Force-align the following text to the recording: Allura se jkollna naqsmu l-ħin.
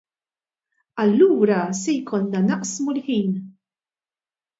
Allura 1.03 1.59
se 1.79 1.93
jkollna 1.99 2.41
naqsmu 2.47 2.91
l-ħin. 2.95 3.37